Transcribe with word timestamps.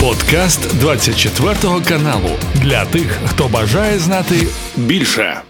Подкаст 0.00 0.78
24 0.78 1.54
каналу 1.88 2.30
для 2.54 2.84
тих, 2.84 3.18
хто 3.26 3.48
бажає 3.48 3.98
знати 3.98 4.46
більше. 4.76 5.40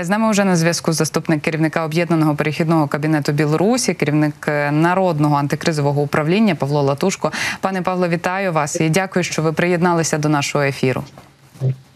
З 0.00 0.08
нами 0.08 0.30
вже 0.30 0.44
на 0.44 0.56
зв'язку 0.56 0.92
заступник 0.92 1.42
керівника 1.42 1.84
об'єднаного 1.84 2.34
перехідного 2.34 2.88
кабінету 2.88 3.32
Білорусі, 3.32 3.94
керівник 3.94 4.34
е, 4.48 4.70
народного 4.70 5.36
антикризового 5.36 6.02
управління 6.02 6.54
Павло 6.54 6.82
Латушко. 6.82 7.32
Пане 7.60 7.82
Павло, 7.82 8.08
вітаю 8.08 8.52
вас 8.52 8.80
і 8.80 8.90
дякую, 8.90 9.22
що 9.22 9.42
ви 9.42 9.52
приєдналися 9.52 10.18
до 10.18 10.28
нашого 10.28 10.64
ефіру. 10.64 11.04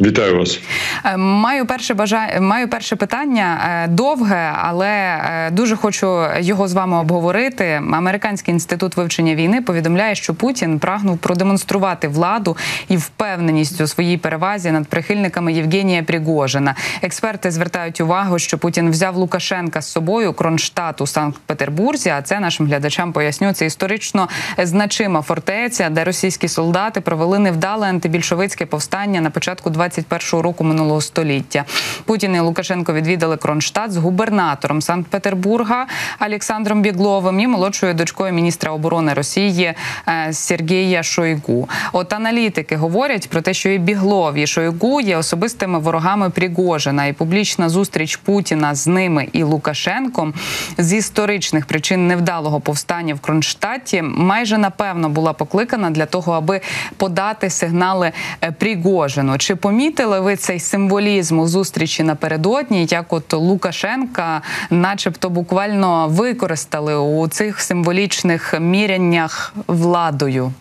Вітаю 0.00 0.38
вас. 0.38 0.60
Е, 1.04 1.16
маю 1.16 1.66
перше 1.66 1.94
бажання, 1.94 2.40
маю 2.40 2.68
перше 2.68 2.96
питання 2.96 3.70
е, 3.84 3.88
довге, 3.88 4.52
але 4.62 4.88
е, 4.88 5.50
дуже 5.50 5.76
хочу 5.76 6.26
його 6.40 6.68
з 6.68 6.72
вами 6.72 6.96
обговорити. 6.96 7.82
Американський 7.92 8.54
інститут 8.54 8.96
вивчення 8.96 9.34
війни 9.34 9.62
повідомляє, 9.62 10.14
що 10.14 10.34
Путін 10.34 10.78
прагнув 10.78 11.18
продемонструвати 11.18 12.08
владу 12.08 12.56
і 12.88 12.96
впевненість 12.96 13.80
у 13.80 13.86
своїй 13.86 14.16
перевазі 14.16 14.70
над 14.70 14.88
прихильниками 14.88 15.52
Євгенія 15.52 16.02
Пригожина. 16.02 16.74
Експерти 17.02 17.50
звертають 17.50 18.00
увагу, 18.00 18.38
що 18.38 18.58
Путін 18.58 18.90
взяв 18.90 19.16
Лукашенка 19.16 19.82
з 19.82 19.92
собою 19.92 20.32
Кронштадт 20.32 21.00
у 21.00 21.06
Санкт-Петербурзі. 21.06 22.08
А 22.08 22.22
це 22.22 22.40
нашим 22.40 22.66
глядачам 22.66 23.12
поясню. 23.12 23.52
Це 23.52 23.66
історично 23.66 24.28
значима 24.58 25.22
фортеця, 25.22 25.88
де 25.90 26.04
російські 26.04 26.48
солдати 26.48 27.00
провели 27.00 27.38
невдале 27.38 27.88
антибільшовицьке 27.88 28.66
повстання 28.66 29.20
на 29.20 29.30
початку 29.30 29.53
21-го 29.62 30.42
року 30.42 30.64
минулого 30.64 31.00
століття. 31.00 31.64
Путін 32.04 32.34
і 32.34 32.40
Лукашенко 32.40 32.92
відвідали 32.92 33.36
Кронштадт 33.36 33.92
з 33.92 33.96
губернатором 33.96 34.82
Санкт-Петербурга 34.82 35.86
Олександром 36.26 36.82
Бігловим 36.82 37.40
і 37.40 37.46
молодшою 37.46 37.94
дочкою 37.94 38.32
міністра 38.32 38.72
оборони 38.72 39.14
Росії 39.14 39.74
е, 40.08 40.32
Сергія 40.32 41.02
Шойгу. 41.02 41.68
От 41.92 42.12
аналітики 42.12 42.76
говорять 42.76 43.28
про 43.30 43.40
те, 43.40 43.54
що 43.54 43.68
і 43.68 43.78
Біглов, 43.78 44.34
і 44.34 44.46
Шойгу 44.46 45.00
є 45.00 45.16
особистими 45.16 45.78
ворогами 45.78 46.30
Пригожина, 46.30 47.06
і 47.06 47.12
публічна 47.12 47.68
зустріч 47.68 48.16
Путіна 48.16 48.74
з 48.74 48.86
ними 48.86 49.28
і 49.32 49.42
Лукашенком 49.42 50.34
з 50.78 50.92
історичних 50.92 51.66
причин 51.66 52.06
невдалого 52.06 52.60
повстання 52.60 53.14
в 53.14 53.20
Кронштадті 53.20 54.02
майже 54.02 54.58
напевно 54.58 55.08
була 55.08 55.32
покликана 55.32 55.90
для 55.90 56.06
того, 56.06 56.32
аби 56.32 56.60
подати 56.96 57.50
сигнали 57.50 58.12
е, 58.42 58.52
Пригожину. 58.52 59.38
Чи 59.44 59.56
помітили 59.56 60.20
ви 60.20 60.36
цей 60.36 60.60
символізм 60.60 61.38
у 61.38 61.48
зустрічі 61.48 62.02
напередодні, 62.02 62.86
як 62.90 63.12
от 63.12 63.32
Лукашенка, 63.32 64.42
начебто, 64.70 65.30
буквально 65.30 66.08
використали 66.08 66.96
у 66.96 67.28
цих 67.28 67.60
символічних 67.60 68.60
міряннях 68.60 69.54
владою? 69.66 70.52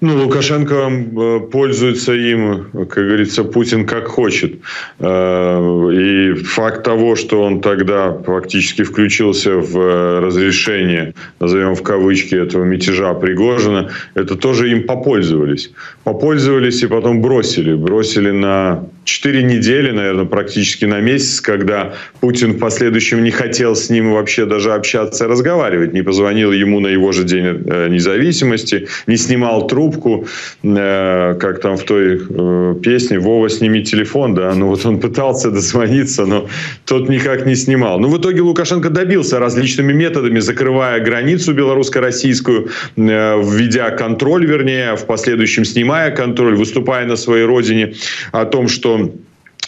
Ну, 0.00 0.16
Лукашенко 0.16 0.74
э, 0.74 1.40
пользуется 1.52 2.14
им, 2.14 2.66
как 2.72 3.04
говорится, 3.04 3.44
Путин 3.44 3.86
как 3.86 4.08
хочет. 4.08 4.54
Э, 4.98 5.90
и 5.92 6.34
факт 6.34 6.82
того, 6.84 7.16
что 7.16 7.42
он 7.42 7.60
тогда 7.60 8.12
фактически 8.12 8.82
включился 8.82 9.56
в 9.56 9.78
э, 9.78 10.20
разрешение, 10.20 11.14
назовем 11.38 11.74
в 11.74 11.82
кавычки, 11.82 12.34
этого 12.34 12.64
мятежа 12.64 13.14
Пригожина, 13.14 13.90
это 14.14 14.36
тоже 14.36 14.70
им 14.70 14.84
попользовались. 14.84 15.70
Попользовались 16.04 16.82
и 16.82 16.86
потом 16.86 17.20
бросили. 17.20 17.74
Бросили 17.74 18.30
на 18.30 18.86
4 19.04 19.42
недели, 19.42 19.90
наверное, 19.90 20.24
практически 20.24 20.86
на 20.86 21.00
месяц, 21.00 21.40
когда 21.40 21.94
Путин 22.20 22.52
в 22.52 22.58
последующем 22.58 23.22
не 23.22 23.30
хотел 23.30 23.76
с 23.76 23.90
ним 23.90 24.12
вообще 24.12 24.46
даже 24.46 24.72
общаться 24.72 25.24
и 25.24 25.28
разговаривать. 25.28 25.92
Не 25.92 26.02
позвонил 26.02 26.52
ему 26.52 26.80
на 26.80 26.88
его 26.88 27.12
же 27.12 27.24
день 27.24 27.44
независимости, 27.88 28.88
не 29.06 29.16
снимал 29.16 29.59
снимал 29.60 29.66
трубку, 29.66 30.26
э, 30.62 31.34
как 31.38 31.60
там 31.60 31.76
в 31.76 31.84
той 31.84 32.20
э, 32.28 32.74
песне 32.82 33.18
«Вова, 33.18 33.48
сними 33.48 33.82
телефон», 33.82 34.34
да, 34.34 34.54
ну 34.54 34.66
вот 34.66 34.86
он 34.86 34.98
пытался 35.00 35.50
дозвониться, 35.50 36.26
но 36.26 36.46
тот 36.84 37.08
никак 37.08 37.46
не 37.46 37.56
снимал. 37.56 38.00
Ну, 38.00 38.08
в 38.08 38.16
итоге 38.16 38.40
Лукашенко 38.40 38.90
добился 38.90 39.38
различными 39.38 39.92
методами, 39.92 40.40
закрывая 40.40 41.00
границу 41.00 41.54
белорусско-российскую, 41.54 42.68
э, 42.96 43.42
введя 43.42 43.90
контроль, 43.90 44.46
вернее, 44.46 44.94
в 44.94 45.06
последующем 45.06 45.64
снимая 45.64 46.10
контроль, 46.10 46.56
выступая 46.56 47.06
на 47.06 47.16
своей 47.16 47.44
родине 47.44 47.94
о 48.32 48.44
том, 48.44 48.68
что 48.68 49.10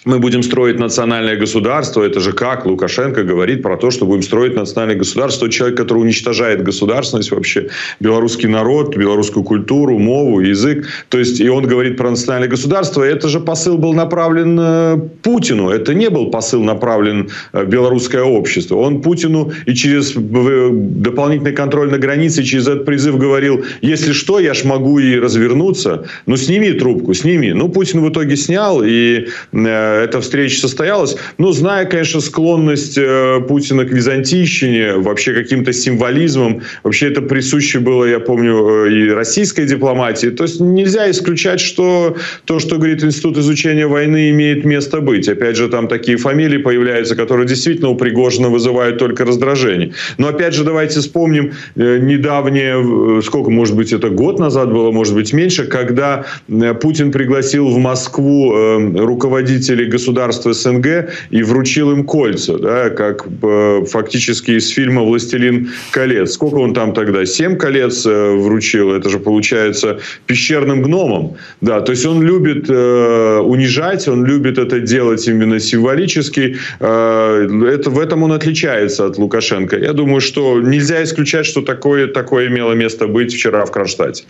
мы 0.05 0.19
будем 0.19 0.43
строить 0.43 0.79
национальное 0.79 1.37
государство. 1.37 2.03
Это 2.03 2.21
же 2.21 2.33
как 2.33 2.67
Лукашенко 2.67 3.23
говорит 3.23 3.63
про 3.63 3.77
то, 3.77 3.91
что 3.91 4.05
будем 4.05 4.23
строить 4.23 4.55
национальное 4.55 4.97
государство. 4.97 5.47
Тот 5.47 5.55
человек, 5.55 5.77
который 5.79 5.99
уничтожает 5.99 6.63
государственность 6.63 7.31
вообще, 7.31 7.69
белорусский 8.01 8.49
народ, 8.49 8.97
белорусскую 8.97 9.45
культуру, 9.45 9.99
мову, 9.99 10.41
язык. 10.41 10.87
То 11.09 11.19
есть, 11.19 11.41
и 11.41 11.49
он 11.49 11.67
говорит 11.67 11.97
про 11.97 12.11
национальное 12.11 12.49
государство. 12.49 13.03
Это 13.03 13.29
же 13.29 13.39
посыл 13.41 13.79
был 13.79 13.93
направлен 13.93 14.59
э, 14.61 14.99
Путину. 15.23 15.71
Это 15.71 15.95
не 15.95 16.11
был 16.11 16.31
посыл 16.31 16.65
направлен 16.65 17.31
э, 17.53 17.65
белорусское 17.65 18.23
общество. 18.23 18.77
Он 18.77 19.03
Путину 19.03 19.53
и 19.67 19.75
через 19.75 20.15
дополнительный 20.15 21.53
контроль 21.53 21.91
на 21.91 21.99
границе, 21.99 22.43
через 22.43 22.67
этот 22.67 22.85
призыв 22.85 23.19
говорил, 23.19 23.65
если 23.83 24.13
что, 24.13 24.41
я 24.41 24.55
ж 24.55 24.65
могу 24.65 24.99
и 24.99 25.17
развернуться. 25.17 26.07
Ну, 26.27 26.37
сними 26.37 26.73
трубку, 26.73 27.15
сними. 27.15 27.53
Ну, 27.53 27.69
Путин 27.69 28.01
в 28.01 28.11
итоге 28.11 28.37
снял 28.37 28.83
и 28.83 29.27
э, 29.53 29.92
эта 29.93 30.21
встреча 30.21 30.61
состоялась. 30.61 31.17
Но 31.39 31.53
зная, 31.53 31.85
конечно, 31.85 32.21
склонность 32.21 32.99
э, 32.99 33.41
Путина 33.49 33.85
к 33.85 33.91
византийщине, 33.91 34.95
вообще 34.95 35.35
каким-то 35.35 35.73
символизмом, 35.73 36.63
вообще 36.83 37.09
это 37.09 37.23
присуще 37.23 37.79
было, 37.79 38.05
я 38.05 38.21
помню, 38.21 38.87
э, 38.87 38.93
и 38.93 39.11
российской 39.11 39.67
дипломатии. 39.67 40.29
То 40.29 40.45
есть 40.45 40.61
нельзя 40.61 41.11
исключать, 41.11 41.61
что 41.61 42.17
то, 42.45 42.59
что 42.59 42.77
говорит 42.77 43.05
Институт 43.05 43.39
изучения 43.39 43.87
войны, 43.87 44.31
имеет 44.31 44.65
место 44.65 45.01
быть. 45.01 45.29
Опять 45.29 45.57
же, 45.57 45.69
там 45.69 45.89
такие 45.89 46.17
фамилии 46.17 46.59
появляются, 46.59 47.17
которые 47.17 47.47
действительно 47.47 47.89
у 47.89 47.97
Пригожина 47.97 48.49
вызывают 48.49 48.99
только 48.99 49.25
раздражение. 49.25 49.93
Но 50.19 50.29
опять 50.29 50.55
же, 50.55 50.65
давайте 50.65 51.01
вспомним 51.01 51.53
э, 51.77 51.99
недавнее, 51.99 53.23
сколько, 53.23 53.51
может 53.51 53.77
быть, 53.77 53.93
это 53.93 54.09
год 54.11 54.39
назад 54.39 54.73
было, 54.73 54.91
может 54.91 55.15
быть, 55.15 55.33
меньше, 55.33 55.67
когда 55.67 56.25
Путин 56.81 57.13
пригласил 57.13 57.69
в 57.69 57.79
Москву 57.79 58.53
руководителей 58.97 59.82
руководителей 59.83 59.87
государств 59.87 60.47
СНГ 60.47 61.11
и 61.31 61.43
вручил 61.43 61.93
им 61.93 62.05
кольца, 62.05 62.59
да, 62.59 62.91
как 62.91 63.27
э, 63.43 63.85
фактически 63.87 64.53
из 64.53 64.69
фильма 64.69 65.03
«Властелин 65.03 65.71
колец». 65.91 66.33
Сколько 66.33 66.61
он 66.61 66.75
там 66.75 66.93
тогда? 66.93 67.27
Семь 67.27 67.57
колец 67.57 68.07
э, 68.07 68.37
вручил, 68.37 68.93
это 68.93 69.09
же 69.09 69.19
получается 69.19 69.99
пещерным 70.27 70.83
гномом. 70.83 71.37
Да, 71.61 71.81
то 71.81 71.93
есть 71.93 72.07
он 72.07 72.23
любит 72.23 72.71
э, 72.71 73.41
унижать, 73.45 74.09
он 74.09 74.27
любит 74.27 74.59
это 74.59 74.81
делать 74.81 75.29
именно 75.29 75.61
символически. 75.61 76.57
Э, 76.81 77.49
это, 77.75 77.91
в 77.91 77.99
этом 77.99 78.23
он 78.23 78.33
отличается 78.33 79.07
от 79.07 79.19
Лукашенко. 79.19 79.77
Я 79.77 79.93
думаю, 79.93 80.21
что 80.21 80.61
нельзя 80.61 81.03
исключать, 81.03 81.47
что 81.47 81.63
такое, 81.63 82.07
такое 82.07 82.49
имело 82.49 82.75
место 82.75 83.07
быть 83.07 83.35
вчера 83.35 83.65
в 83.65 83.71
Кронштадте. 83.71 84.25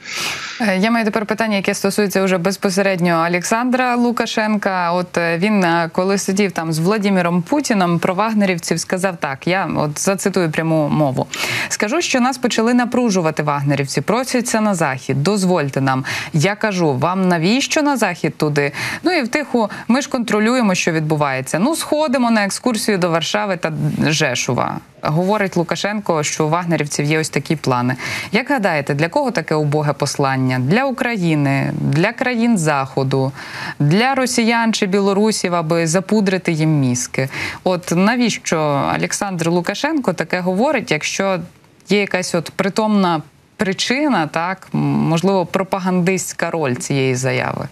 Я 0.80 0.90
маю 0.90 1.04
тепер 1.04 1.26
питання, 1.26 1.56
яке 1.56 1.74
стосується 1.74 2.24
вже 2.24 2.38
безпосередньо 2.38 3.26
Олександра 3.28 3.96
Лукашенка. 3.96 4.92
От 4.92 5.18
він 5.42 5.64
е, 5.64 5.90
коли 5.92 6.18
сидів 6.18 6.52
там 6.52 6.72
з 6.72 6.78
Владимиром 6.78 7.42
Путіном 7.42 7.98
про 7.98 8.14
вагнерівців, 8.14 8.80
сказав 8.80 9.16
так: 9.16 9.46
я 9.46 9.68
от 9.76 9.98
зацитую 10.00 10.50
пряму 10.50 10.88
мову. 10.88 11.26
Скажу, 11.68 12.00
що 12.00 12.20
нас 12.20 12.38
почали 12.38 12.74
напружувати 12.74 13.42
вагнерівці, 13.42 14.00
просяться 14.00 14.60
на 14.60 14.74
захід. 14.74 15.22
Дозвольте 15.22 15.80
нам. 15.80 16.04
Я 16.32 16.54
кажу, 16.54 16.94
вам 16.94 17.28
навіщо 17.28 17.82
на 17.82 17.96
захід 17.96 18.36
туди? 18.36 18.72
Ну 19.02 19.12
і 19.12 19.22
втиху, 19.22 19.70
ми 19.88 20.02
ж 20.02 20.08
контролюємо, 20.08 20.74
що 20.74 20.92
відбувається. 20.92 21.58
Ну, 21.58 21.76
сходимо 21.76 22.30
на 22.30 22.44
екскурсію 22.44 22.98
до 22.98 23.10
Варшави 23.10 23.56
та 23.56 23.72
Жешува. 24.06 24.78
Говорить 25.04 25.56
Лукашенко, 25.56 26.22
що 26.22 26.46
у 26.46 26.48
вагнерівців 26.48 27.04
є 27.04 27.18
ось 27.18 27.28
такі 27.28 27.56
плани. 27.56 27.96
Як 28.32 28.50
гадаєте, 28.50 28.94
для 28.94 29.08
кого 29.08 29.30
таке 29.30 29.54
убоге 29.54 29.92
послання? 29.92 30.58
Для 30.58 30.84
України, 30.84 31.72
для 31.80 32.12
країн 32.12 32.58
Заходу, 32.58 33.32
для 33.78 34.14
росіян 34.14 34.72
чи 34.72 34.86
білорусів, 34.86 35.54
аби 35.54 35.86
запудрити 35.86 36.52
їм 36.52 36.80
мізки? 36.80 37.28
От 37.64 37.92
навіщо 37.96 38.90
Олександр 38.98 39.48
Лукашенко 39.48 40.12
таке 40.12 40.40
говорить, 40.40 40.90
якщо 40.90 41.40
є 41.88 42.00
якась 42.00 42.34
от 42.34 42.50
притомна 42.50 43.22
причина, 43.56 44.26
так 44.26 44.68
можливо, 44.72 45.46
пропагандистська 45.46 46.50
роль 46.50 46.74
цієї 46.74 47.14
заяви? 47.14 47.68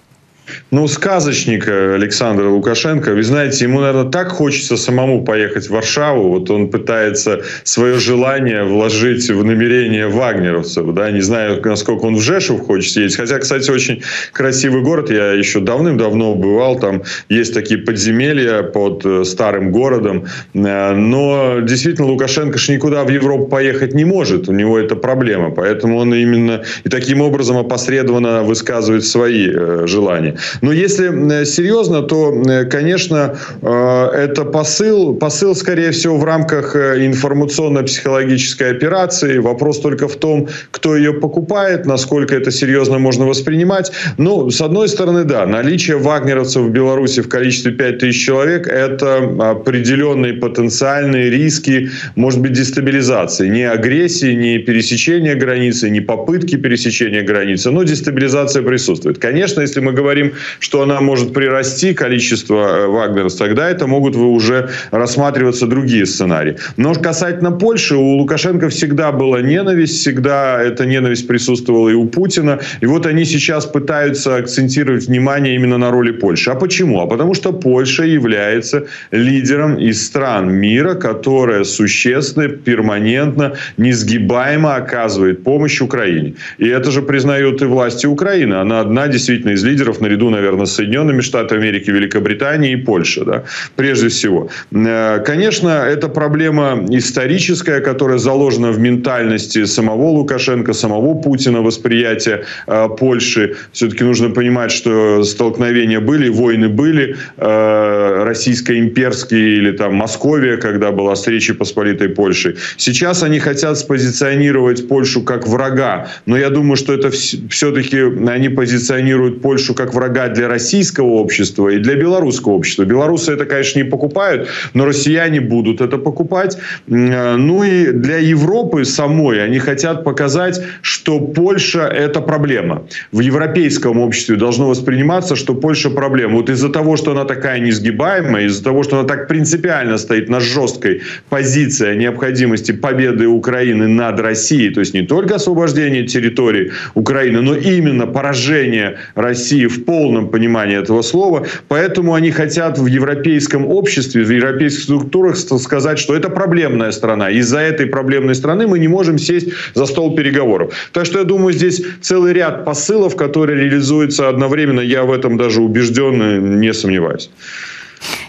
Ну, 0.70 0.86
сказочник 0.88 1.68
Александра 1.68 2.48
Лукашенко, 2.48 3.12
вы 3.12 3.22
знаете, 3.22 3.64
ему, 3.64 3.80
наверное, 3.80 4.10
так 4.10 4.28
хочется 4.28 4.76
самому 4.76 5.24
поехать 5.24 5.66
в 5.66 5.70
Варшаву. 5.70 6.28
Вот 6.30 6.50
он 6.50 6.68
пытается 6.68 7.42
свое 7.64 7.98
желание 7.98 8.64
вложить 8.64 9.30
в 9.30 9.44
намерение 9.44 10.08
вагнеровцев. 10.08 10.94
Да? 10.94 11.10
Не 11.10 11.20
знаю, 11.20 11.60
насколько 11.64 12.04
он 12.04 12.16
в 12.16 12.20
Жешев 12.20 12.60
хочет 12.66 12.96
ездить. 12.96 13.16
Хотя, 13.16 13.38
кстати, 13.38 13.70
очень 13.70 14.02
красивый 14.32 14.82
город. 14.82 15.10
Я 15.10 15.32
еще 15.32 15.60
давным-давно 15.60 16.34
бывал. 16.34 16.78
Там 16.78 17.02
есть 17.28 17.54
такие 17.54 17.80
подземелья 17.80 18.62
под 18.62 19.04
э, 19.04 19.24
старым 19.24 19.72
городом. 19.72 20.26
Э, 20.54 20.94
но 20.94 21.60
действительно 21.60 22.08
Лукашенко 22.08 22.58
ж 22.58 22.68
никуда 22.68 23.04
в 23.04 23.10
Европу 23.10 23.46
поехать 23.46 23.94
не 23.94 24.04
может. 24.04 24.48
У 24.48 24.52
него 24.52 24.78
это 24.78 24.96
проблема. 24.96 25.50
Поэтому 25.50 25.98
он 25.98 26.14
именно 26.14 26.62
и 26.84 26.88
таким 26.88 27.20
образом 27.20 27.56
опосредованно 27.56 28.42
высказывает 28.42 29.04
свои 29.04 29.48
э, 29.48 29.86
желания. 29.86 30.36
Но 30.62 30.72
если 30.72 31.44
серьезно, 31.44 32.02
то, 32.02 32.32
конечно, 32.70 33.36
это 33.62 34.44
посыл, 34.44 35.14
посыл, 35.14 35.54
скорее 35.54 35.90
всего, 35.90 36.16
в 36.16 36.24
рамках 36.24 36.76
информационно-психологической 36.76 38.70
операции. 38.70 39.38
Вопрос 39.38 39.80
только 39.80 40.08
в 40.08 40.16
том, 40.16 40.48
кто 40.70 40.96
ее 40.96 41.12
покупает, 41.12 41.86
насколько 41.86 42.34
это 42.34 42.50
серьезно 42.50 42.98
можно 42.98 43.26
воспринимать. 43.26 43.92
Ну, 44.18 44.50
с 44.50 44.60
одной 44.60 44.88
стороны, 44.88 45.24
да, 45.24 45.46
наличие 45.46 45.96
вагнеровцев 45.96 46.62
в 46.62 46.70
Беларуси 46.70 47.20
в 47.22 47.28
количестве 47.28 47.72
5000 47.72 48.24
человек– 48.24 48.66
это 48.68 49.18
определенные 49.38 50.34
потенциальные 50.34 51.30
риски, 51.30 51.90
может 52.16 52.40
быть, 52.40 52.52
дестабилизации. 52.52 53.48
Не 53.48 53.64
агрессии, 53.68 54.34
не 54.34 54.58
пересечения 54.58 55.34
границы, 55.34 55.90
не 55.90 56.00
попытки 56.00 56.56
пересечения 56.56 57.22
границы, 57.22 57.70
но 57.70 57.82
дестабилизация 57.82 58.62
присутствует. 58.62 59.18
Конечно, 59.18 59.60
если 59.60 59.80
мы 59.80 59.92
говорим, 59.92 60.29
что 60.58 60.82
она 60.82 61.00
может 61.00 61.32
прирасти, 61.32 61.94
количество 61.94 62.54
э, 62.54 62.86
вагнеровцев, 62.86 63.38
тогда 63.38 63.70
это 63.70 63.86
могут 63.86 64.16
уже 64.16 64.70
рассматриваться 64.90 65.66
другие 65.66 66.06
сценарии. 66.06 66.56
Но 66.76 66.94
касательно 66.94 67.52
Польши, 67.52 67.96
у 67.96 68.16
Лукашенко 68.16 68.68
всегда 68.68 69.12
была 69.12 69.40
ненависть, 69.40 70.00
всегда 70.00 70.62
эта 70.62 70.86
ненависть 70.86 71.26
присутствовала 71.26 71.88
и 71.88 71.94
у 71.94 72.06
Путина. 72.06 72.60
И 72.80 72.86
вот 72.86 73.06
они 73.06 73.24
сейчас 73.24 73.66
пытаются 73.66 74.36
акцентировать 74.36 75.06
внимание 75.06 75.54
именно 75.54 75.78
на 75.78 75.90
роли 75.90 76.12
Польши. 76.12 76.50
А 76.50 76.54
почему? 76.54 77.00
А 77.00 77.06
потому 77.06 77.34
что 77.34 77.52
Польша 77.52 78.04
является 78.04 78.86
лидером 79.10 79.78
из 79.78 80.06
стран 80.06 80.52
мира, 80.52 80.94
которая 80.94 81.64
существенно, 81.64 82.48
перманентно, 82.48 83.54
несгибаемо 83.76 84.76
оказывает 84.76 85.44
помощь 85.44 85.80
Украине. 85.80 86.34
И 86.58 86.68
это 86.68 86.90
же 86.90 87.02
признают 87.02 87.62
и 87.62 87.64
власти 87.64 88.06
Украины. 88.06 88.54
Она 88.54 88.80
одна 88.80 89.08
действительно 89.08 89.52
из 89.52 89.64
лидеров, 89.64 90.00
наряду, 90.00 90.19
наверное, 90.28 90.66
с 90.66 90.74
Соединенными 90.74 91.22
Штатами 91.22 91.70
Америки, 91.70 91.90
Великобританией 91.90 92.74
и 92.74 92.76
Польшей. 92.76 93.24
Да? 93.24 93.44
Прежде 93.76 94.08
всего. 94.08 94.48
Э, 94.72 95.22
конечно, 95.24 95.68
это 95.68 96.08
проблема 96.08 96.84
историческая, 96.90 97.80
которая 97.80 98.18
заложена 98.18 98.72
в 98.72 98.78
ментальности 98.78 99.66
самого 99.66 100.08
Лукашенко, 100.08 100.72
самого 100.72 101.14
Путина, 101.14 101.62
восприятие 101.62 102.44
э, 102.66 102.88
Польши. 102.98 103.56
Все-таки 103.72 104.04
нужно 104.04 104.30
понимать, 104.30 104.72
что 104.72 105.22
столкновения 105.24 106.00
были, 106.00 106.28
войны 106.28 106.68
были, 106.68 107.16
э, 107.36 108.24
российско-имперские 108.24 109.56
или 109.58 109.72
там 109.72 109.94
Московия, 109.94 110.56
когда 110.56 110.90
была 110.90 111.14
встреча 111.14 111.54
Посполитой 111.54 112.08
Польши. 112.08 112.56
Сейчас 112.76 113.22
они 113.22 113.38
хотят 113.38 113.78
спозиционировать 113.78 114.88
Польшу 114.88 115.22
как 115.22 115.46
врага, 115.46 116.08
но 116.26 116.36
я 116.36 116.50
думаю, 116.50 116.76
что 116.76 116.92
это 116.92 117.10
все-таки 117.10 117.98
они 118.28 118.48
позиционируют 118.48 119.42
Польшу 119.42 119.74
как 119.74 119.94
врага 119.94 119.99
для 120.08 120.48
российского 120.48 121.06
общества 121.06 121.68
и 121.68 121.78
для 121.78 121.94
белорусского 121.94 122.52
общества. 122.52 122.84
Белорусы 122.84 123.32
это, 123.32 123.44
конечно, 123.44 123.78
не 123.78 123.84
покупают, 123.84 124.48
но 124.74 124.84
россияне 124.84 125.40
будут 125.40 125.80
это 125.80 125.98
покупать. 125.98 126.56
Э, 126.88 127.36
ну 127.36 127.64
и 127.64 127.92
для 127.92 128.18
Европы 128.18 128.84
самой 128.84 129.44
они 129.44 129.58
хотят 129.58 130.04
показать, 130.04 130.62
что 130.82 131.20
Польша– 131.20 131.86
это 131.94 132.20
проблема. 132.20 132.82
В 133.12 133.20
европейском 133.20 133.98
обществе 133.98 134.36
должно 134.36 134.68
восприниматься, 134.68 135.36
что 135.36 135.54
Польша– 135.54 135.90
проблема. 136.00 136.36
Вот 136.36 136.50
из-за 136.50 136.68
того, 136.68 136.96
что 136.96 137.12
она 137.12 137.24
такая 137.24 137.60
несгибаемая, 137.60 138.46
из-за 138.46 138.64
того, 138.64 138.82
что 138.82 138.98
она 138.98 139.08
так 139.08 139.28
принципиально 139.28 139.98
стоит 139.98 140.28
на 140.28 140.40
жесткой 140.40 141.02
позиции 141.28 141.88
о 141.88 141.94
необходимости 141.94 142.72
победы 142.72 143.26
Украины 143.26 143.88
над 143.88 144.20
Россией, 144.20 144.70
то 144.70 144.80
есть 144.80 144.94
не 144.94 145.02
только 145.02 145.36
освобождение 145.36 146.06
территории 146.06 146.72
Украины, 146.94 147.40
но 147.40 147.54
именно 147.54 148.06
поражение 148.06 148.98
России 149.14 149.66
в 149.66 149.84
полном 149.90 150.28
понимании 150.28 150.78
этого 150.78 151.02
слова. 151.02 151.46
Поэтому 151.66 152.14
они 152.14 152.30
хотят 152.30 152.78
в 152.78 152.86
европейском 152.86 153.66
обществе, 153.66 154.22
в 154.22 154.30
европейских 154.30 154.84
структурах 154.84 155.36
сказать, 155.36 155.98
что 155.98 156.14
это 156.14 156.30
проблемная 156.30 156.92
страна. 156.92 157.28
Из-за 157.30 157.58
этой 157.58 157.86
проблемной 157.86 158.36
страны 158.36 158.68
мы 158.68 158.78
не 158.78 158.86
можем 158.86 159.18
сесть 159.18 159.48
за 159.74 159.86
стол 159.86 160.14
переговоров. 160.14 160.72
Так 160.92 161.06
что 161.06 161.18
я 161.18 161.24
думаю, 161.24 161.52
здесь 161.52 161.82
целый 162.00 162.32
ряд 162.32 162.64
посылов, 162.64 163.16
которые 163.16 163.64
реализуются 163.64 164.28
одновременно. 164.28 164.80
Я 164.80 165.02
в 165.02 165.12
этом 165.12 165.36
даже 165.36 165.60
убежден, 165.60 166.60
не 166.60 166.72
сомневаюсь. 166.72 167.28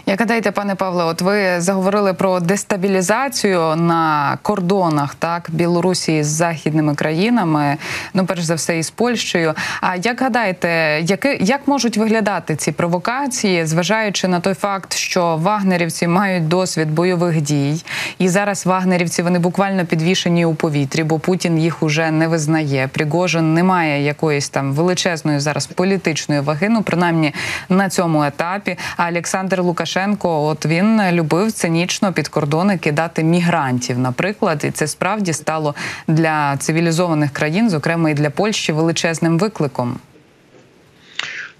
Як 0.06 0.20
гадаєте, 0.20 0.50
пане 0.50 0.74
Павле, 0.74 1.04
от 1.04 1.22
ви 1.22 1.60
заговорили 1.60 2.14
про 2.14 2.40
дестабілізацію 2.40 3.76
на 3.76 4.38
кордонах 4.42 5.14
так 5.14 5.48
Білорусі 5.48 6.22
з 6.22 6.26
західними 6.26 6.94
країнами, 6.94 7.76
ну 8.14 8.26
перш 8.26 8.42
за 8.42 8.54
все 8.54 8.78
із 8.78 8.90
Польщею. 8.90 9.54
А 9.80 9.96
як 9.96 10.20
гадаєте, 10.20 11.00
яки 11.02 11.38
як 11.40 11.68
можуть 11.68 11.96
виглядати 11.96 12.56
ці 12.56 12.72
провокації, 12.72 13.66
зважаючи 13.66 14.28
на 14.28 14.40
той 14.40 14.54
факт, 14.54 14.94
що 14.94 15.36
вагнерівці 15.36 16.08
мають 16.08 16.48
досвід 16.48 16.90
бойових 16.90 17.40
дій, 17.40 17.84
і 18.18 18.28
зараз 18.28 18.66
вагнерівці 18.66 19.22
вони 19.22 19.38
буквально 19.38 19.86
підвішені 19.86 20.44
у 20.44 20.54
повітрі, 20.54 21.04
бо 21.04 21.18
Путін 21.18 21.58
їх 21.58 21.82
уже 21.82 22.10
не 22.10 22.28
визнає. 22.28 22.88
Пригожин 22.92 23.54
не 23.54 23.62
має 23.62 24.04
якоїсь 24.04 24.48
там 24.48 24.72
величезної 24.72 25.40
зараз 25.40 25.66
політичної 25.66 26.40
ваги, 26.40 26.68
ну 26.68 26.82
принаймні 26.82 27.34
на 27.68 27.88
цьому 27.88 28.24
етапі. 28.24 28.76
А 28.96 29.08
Олександр 29.08 29.60
Лукашенко 29.60 29.91
Лукашенко, 29.92 30.44
от 30.44 30.66
він 30.66 31.10
любив 31.10 31.52
цинічно 31.52 32.12
під 32.12 32.28
кордони 32.28 32.78
кидати 32.78 33.22
мігрантів, 33.22 33.98
наприклад, 33.98 34.64
і 34.64 34.70
це 34.70 34.86
справді 34.86 35.32
стало 35.32 35.74
для 36.08 36.56
цивілізованих 36.56 37.30
країн, 37.32 37.70
зокрема 37.70 38.10
і 38.10 38.14
для 38.14 38.30
Польщі, 38.30 38.72
величезним 38.72 39.38
викликом. 39.38 39.96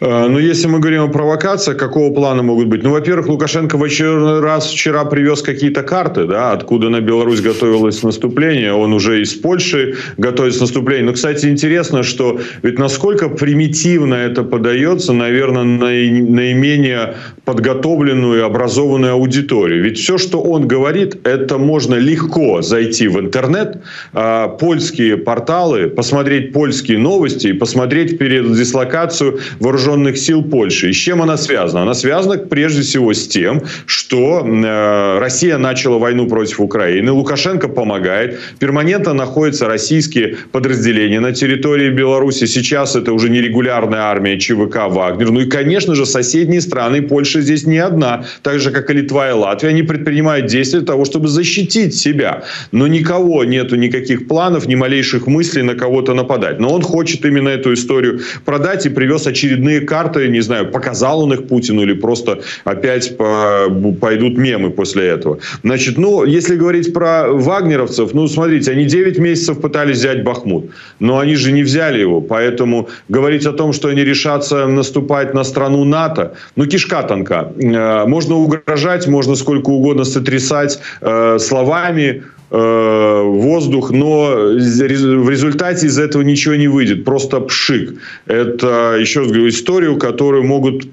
Э, 0.03 0.27
ну, 0.29 0.39
если 0.41 0.67
мы 0.67 0.81
говорим 0.81 1.03
о 1.03 1.09
провокациях, 1.09 1.77
какого 1.77 2.13
плана 2.13 2.43
могут 2.43 2.67
быть? 2.67 2.83
Ну, 2.83 2.91
во-первых, 2.91 3.29
Лукашенко 3.29 3.79
в 3.79 3.85
очередной 3.85 4.41
раз 4.41 4.67
вчера 4.67 5.05
привез 5.05 5.43
какие-то 5.43 5.85
карты, 5.85 6.25
да, 6.25 6.51
откуда 6.51 6.89
на 6.89 7.01
Беларусь 7.01 7.41
готовилось 7.41 8.03
наступление. 8.03 8.73
Он 8.73 8.93
уже 8.93 9.23
из 9.23 9.33
Польши 9.35 9.95
готовится 10.19 10.63
наступление. 10.63 11.05
Но, 11.07 11.13
кстати, 11.13 11.47
интересно, 11.47 12.03
что 12.03 12.41
ведь 12.63 12.81
насколько 12.81 13.29
примитивно 13.29 14.15
это 14.15 14.43
подается, 14.43 15.13
наверное, 15.13 15.63
наименее 15.63 17.15
подготовленную 17.45 18.41
и 18.41 18.43
образованную 18.43 19.13
аудиторию. 19.13 19.85
Ведь 19.85 19.99
все, 19.99 20.19
что 20.19 20.41
он 20.41 20.67
говорит, 20.67 21.25
это 21.25 21.59
можно 21.59 21.95
легко 21.95 22.61
зайти 22.61 23.07
в 23.07 23.21
интернет, 23.21 23.83
а, 24.13 24.49
польские 24.49 25.17
порталы, 25.17 25.89
посмотреть 25.89 26.53
польские 26.53 26.99
новости 26.99 27.49
и 27.49 27.53
посмотреть 27.53 28.19
передислокацию 28.19 29.39
вооруженных 29.61 29.92
вооруженных 29.93 30.19
сил 30.19 30.43
Польши. 30.43 30.89
И 30.89 30.93
с 30.93 30.97
чем 30.97 31.23
она 31.23 31.37
связана? 31.37 31.83
Она 31.83 31.95
связана 31.95 32.39
прежде 32.39 32.83
всего 32.83 33.13
с 33.13 33.29
тем, 33.29 33.63
что 33.87 34.47
э, 34.47 35.19
Россия 35.19 35.59
начала 35.59 35.99
войну 35.99 36.27
против 36.27 36.61
Украины, 36.61 37.13
Лукашенко 37.13 37.69
помогает, 37.69 38.39
перманентно 38.59 39.15
находятся 39.15 39.67
российские 39.67 40.37
подразделения 40.53 41.21
на 41.21 41.33
территории 41.33 41.91
Беларуси. 41.91 42.47
Сейчас 42.47 42.97
это 42.97 43.13
уже 43.13 43.29
не 43.29 43.41
регулярная 43.41 44.01
армия 44.01 44.39
ЧВК 44.39 44.89
«Вагнер». 44.89 45.31
Ну 45.31 45.41
и, 45.41 45.47
конечно 45.47 45.95
же, 45.95 46.07
соседние 46.07 46.61
страны, 46.61 47.03
Польша 47.03 47.41
здесь 47.41 47.67
не 47.67 47.79
одна, 47.79 48.25
так 48.43 48.61
же, 48.61 48.71
как 48.71 48.91
и 48.91 48.95
Литва 48.95 49.31
и 49.31 49.33
Латвия, 49.33 49.71
они 49.71 49.83
предпринимают 49.83 50.47
действия 50.47 50.81
для 50.81 50.87
того, 50.87 51.05
чтобы 51.05 51.29
защитить 51.29 51.95
себя. 51.95 52.43
Но 52.73 52.87
никого 52.87 53.45
нету 53.45 53.77
никаких 53.77 54.29
планов, 54.29 54.67
ни 54.67 54.75
малейших 54.75 55.27
мыслей 55.27 55.63
на 55.63 55.75
кого-то 55.75 56.15
нападать. 56.15 56.61
Но 56.61 56.73
он 56.73 56.83
хочет 56.83 57.25
именно 57.25 57.49
эту 57.49 57.73
историю 57.73 58.21
продать 58.45 58.87
и 58.87 58.91
привез 58.91 59.27
очередные 59.27 59.72
карты, 59.81 60.29
не 60.29 60.41
знаю, 60.41 60.71
показал 60.71 61.23
он 61.23 61.33
их 61.33 61.49
Путину 61.49 61.83
или 61.83 61.93
просто 61.93 62.41
опять 62.65 63.17
по, 63.17 63.67
пойдут 64.01 64.39
мемы 64.39 64.71
после 64.71 65.07
этого. 65.09 65.39
Значит, 65.63 65.99
ну, 65.99 66.25
если 66.25 66.57
говорить 66.57 66.93
про 66.93 67.29
вагнеровцев, 67.29 68.15
ну, 68.15 68.29
смотрите, 68.29 68.73
они 68.73 68.85
9 68.85 69.19
месяцев 69.19 69.61
пытались 69.61 69.99
взять 69.99 70.25
Бахмут, 70.25 70.71
но 71.01 71.19
они 71.19 71.35
же 71.35 71.53
не 71.53 71.63
взяли 71.63 72.01
его, 72.01 72.21
поэтому 72.21 72.89
говорить 73.09 73.47
о 73.47 73.53
том, 73.53 73.73
что 73.73 73.89
они 73.89 74.05
решатся 74.05 74.67
наступать 74.67 75.35
на 75.35 75.45
страну 75.45 75.85
НАТО, 75.85 76.35
ну, 76.57 76.67
кишка 76.67 77.03
тонка. 77.03 77.53
Э, 77.59 78.07
можно 78.07 78.37
угрожать, 78.37 79.09
можно 79.09 79.35
сколько 79.35 79.71
угодно 79.71 80.05
сотрясать 80.05 80.79
э, 81.01 81.39
словами, 81.39 82.23
э, 82.51 83.12
воздух, 83.23 83.91
но 83.91 84.35
в 84.35 85.31
результате 85.31 85.87
из 85.87 85.99
этого 85.99 86.23
ничего 86.23 86.55
не 86.55 86.69
выйдет. 86.69 87.05
Просто 87.05 87.41
пшик. 87.41 87.95
Это, 88.27 88.97
еще 89.01 89.21
раз 89.21 89.29
говорю, 89.29 89.49
историю, 89.49 89.97
которую 89.97 90.45
могут 90.45 90.87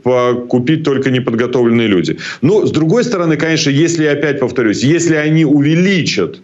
купить 0.48 0.84
только 0.84 1.12
неподготовленные 1.12 1.88
люди. 1.88 2.18
Но, 2.42 2.66
с 2.66 2.72
другой 2.72 3.04
стороны, 3.04 3.38
конечно, 3.38 3.70
если, 3.70 4.06
опять 4.06 4.40
повторюсь, 4.40 4.84
если 4.84 5.16
они 5.16 5.46
увеличат 5.46 6.40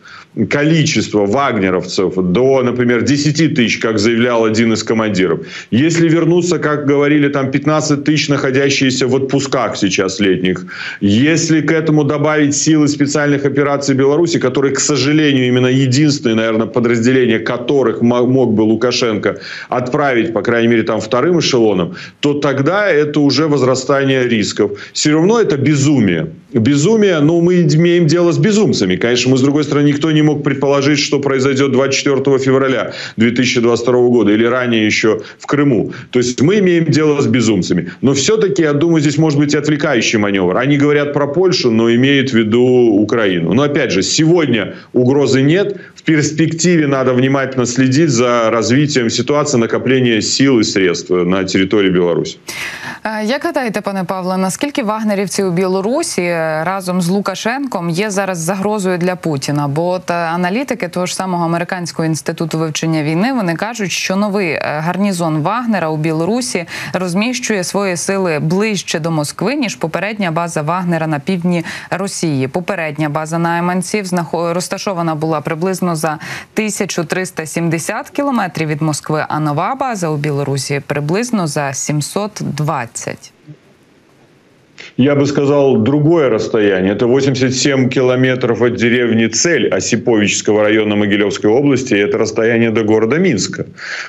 количество 0.49 1.25
вагнеровцев 1.25 2.13
до, 2.15 2.61
например, 2.61 3.03
10 3.03 3.55
тысяч, 3.55 3.79
как 3.79 3.99
заявлял 3.99 4.43
один 4.43 4.73
из 4.73 4.83
командиров. 4.83 5.39
Если 5.71 6.09
вернуться, 6.09 6.57
как 6.59 6.85
говорили, 6.85 7.29
там 7.29 7.51
15 7.51 8.03
тысяч, 8.03 8.27
находящиеся 8.27 9.07
в 9.07 9.15
отпусках 9.15 9.77
сейчас 9.77 10.19
летних. 10.19 10.65
Если 10.99 11.61
к 11.61 11.71
этому 11.71 12.03
добавить 12.03 12.53
силы 12.53 12.89
специальных 12.89 13.45
операций 13.45 13.95
Беларуси, 13.95 14.37
которые, 14.37 14.73
к 14.73 14.79
сожалению, 14.81 15.47
именно 15.47 15.67
единственное, 15.75 16.35
наверное, 16.35 16.67
подразделение 16.67 17.39
которых 17.39 18.01
мог 18.01 18.53
бы 18.53 18.61
Лукашенко 18.61 19.39
отправить, 19.69 20.33
по 20.33 20.41
крайней 20.41 20.67
мере, 20.67 20.83
там 20.83 20.99
вторым 20.99 21.39
эшелоном, 21.39 21.95
то 22.19 22.33
тогда 22.33 22.89
это 22.89 23.19
уже 23.19 23.47
возрастание 23.47 24.27
рисков. 24.27 24.71
Все 24.93 25.11
равно 25.11 25.39
это 25.39 25.57
безумие. 25.57 26.27
Безумие, 26.55 27.19
ну, 27.19 27.41
мы 27.41 27.63
имеем 27.63 28.07
дело 28.07 28.31
с 28.31 28.37
безумцами. 28.37 28.95
Конечно, 28.95 29.29
мы, 29.29 29.37
с 29.37 29.41
другой 29.41 29.65
стороны, 29.65 29.87
никто 29.87 30.09
не 30.11 30.21
мог 30.21 30.41
предположить, 30.41 30.99
что 30.99 31.19
произойдет 31.19 31.73
24 31.73 32.39
февраля 32.39 32.93
2022 33.17 33.93
года 34.07 34.31
или 34.31 34.45
ранее 34.45 34.85
еще 34.85 35.21
в 35.37 35.47
Крыму. 35.47 35.91
То 36.11 36.19
есть 36.19 36.41
мы 36.41 36.59
имеем 36.59 36.85
дело 36.85 37.19
с 37.19 37.27
безумцами. 37.27 37.91
Но 37.99 38.13
все-таки, 38.13 38.61
я 38.61 38.71
думаю, 38.71 39.01
здесь 39.01 39.17
может 39.17 39.37
быть 39.37 39.53
отвлекающий 39.53 40.17
маневр. 40.17 40.55
Они 40.55 40.77
говорят 40.77 41.11
про 41.11 41.27
Польшу, 41.27 41.71
но 41.71 41.93
имеют 41.93 42.29
в 42.29 42.33
виду 42.35 42.61
Украину. 42.61 43.53
Но 43.53 43.63
опять 43.63 43.91
же, 43.91 44.01
сегодня 44.01 44.75
угрозы 44.93 45.41
нет. 45.41 45.75
Перспективе 46.05 46.87
надо 46.87 47.13
внимательно 47.13 47.65
следить 47.65 48.11
за 48.11 48.51
развитием 48.51 49.09
ситуации 49.09 49.57
накопления 49.57 50.21
сил 50.21 50.59
и 50.59 50.63
средств 50.63 51.09
на 51.09 51.43
территории 51.43 51.89
Беларуси. 51.89 52.37
Як 53.25 53.43
гадаєте, 53.43 53.81
пане 53.81 54.03
Павле, 54.03 54.37
наскільки 54.37 54.83
вагнерівці 54.83 55.43
у 55.43 55.51
Білорусі 55.51 56.29
разом 56.63 57.01
з 57.01 57.09
Лукашенком 57.09 57.89
є 57.89 58.09
зараз 58.09 58.37
загрозою 58.37 58.97
для 58.97 59.15
Путіна? 59.15 59.67
Бо 59.67 59.89
от 59.89 60.11
аналітики 60.11 60.87
того 60.87 61.05
ж 61.05 61.15
самого 61.15 61.45
американського 61.45 62.05
інституту 62.05 62.57
вивчення 62.59 63.03
війни 63.03 63.33
вони 63.33 63.55
кажуть, 63.55 63.91
що 63.91 64.15
новий 64.15 64.59
гарнізон 64.61 65.41
Вагнера 65.41 65.89
у 65.89 65.97
Білорусі 65.97 66.65
розміщує 66.93 67.63
свої 67.63 67.97
сили 67.97 68.39
ближче 68.39 68.99
до 68.99 69.11
Москви 69.11 69.55
ніж 69.55 69.75
попередня 69.75 70.31
база 70.31 70.61
Вагнера 70.61 71.07
на 71.07 71.19
півдні 71.19 71.65
Росії. 71.89 72.47
Попередня 72.47 73.09
база 73.09 73.37
найманців 73.37 74.11
розташована 74.33 75.15
була 75.15 75.41
приблизно 75.41 75.94
за 75.94 76.12
1370 76.54 78.10
кілометрів 78.10 78.68
від 78.68 78.82
Москви. 78.82 79.26
А 79.28 79.40
нова 79.40 79.74
база 79.74 80.08
у 80.08 80.16
Білорусі 80.16 80.82
приблизно 80.86 81.46
за 81.46 81.72
720. 81.72 83.32
я 84.97 85.15
бы 85.15 85.25
сказал, 85.25 85.77
другое 85.77 86.29
расстояние. 86.29 86.93
Это 86.93 87.05
87 87.07 87.89
километров 87.89 88.61
от 88.61 88.75
деревни 88.75 89.27
Цель 89.27 89.67
Осиповического 89.67 90.63
района 90.63 90.95
Могилевской 90.95 91.49
области. 91.49 91.93
И 91.93 91.97
это 91.97 92.17
расстояние 92.17 92.71
до 92.71 92.83
города 92.83 93.17
Минска. 93.17 93.65